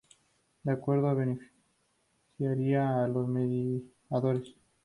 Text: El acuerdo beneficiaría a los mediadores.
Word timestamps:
El 0.65 0.69
acuerdo 0.73 1.15
beneficiaría 1.15 3.03
a 3.03 3.07
los 3.07 3.27
mediadores. 3.27 4.55